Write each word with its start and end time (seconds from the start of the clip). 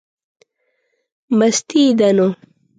مستي 1.37 1.81
یې 1.85 1.91
ده 1.99 2.09
نو. 2.17 2.27